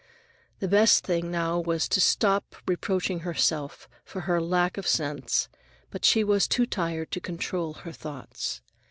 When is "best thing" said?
0.67-1.29